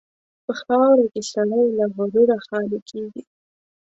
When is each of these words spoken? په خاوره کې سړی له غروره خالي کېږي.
په 0.45 0.51
خاوره 0.59 1.05
کې 1.13 1.21
سړی 1.31 1.63
له 1.77 1.85
غروره 1.93 2.37
خالي 2.45 2.79
کېږي. 2.89 3.23